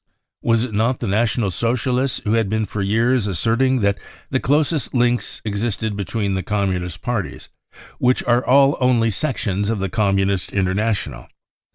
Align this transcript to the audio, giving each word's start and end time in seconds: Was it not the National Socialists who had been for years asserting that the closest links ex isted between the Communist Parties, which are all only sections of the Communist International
Was 0.41 0.63
it 0.63 0.73
not 0.73 0.99
the 0.99 1.05
National 1.05 1.51
Socialists 1.51 2.21
who 2.23 2.33
had 2.33 2.49
been 2.49 2.65
for 2.65 2.81
years 2.81 3.27
asserting 3.27 3.81
that 3.81 3.99
the 4.31 4.39
closest 4.39 4.95
links 4.95 5.43
ex 5.45 5.59
isted 5.61 5.95
between 5.95 6.33
the 6.33 6.41
Communist 6.41 7.03
Parties, 7.03 7.49
which 7.99 8.23
are 8.23 8.43
all 8.43 8.77
only 8.79 9.11
sections 9.11 9.69
of 9.69 9.77
the 9.77 9.89
Communist 9.89 10.51
International 10.53 11.27